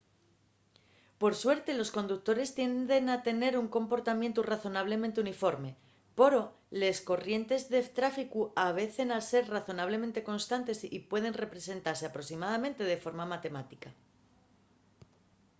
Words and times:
por 1.21 1.33
suerte 1.43 1.71
los 1.79 1.91
conductores 1.97 2.55
tienden 2.59 3.03
a 3.07 3.17
tener 3.27 3.53
un 3.63 3.67
comportamientu 3.77 4.41
razonablemente 4.51 5.21
uniforme 5.25 5.71
poro 6.17 6.41
les 6.81 6.97
corrientes 7.09 7.61
de 7.73 7.79
tráficu 7.97 8.41
avecen 8.69 9.09
ser 9.29 9.43
razonablemente 9.55 10.25
constantes 10.29 10.77
y 10.97 10.99
pueden 11.11 11.37
representase 11.43 12.03
aproximadamente 12.05 12.81
de 12.91 13.01
forma 13.05 13.25
matemática 13.33 13.89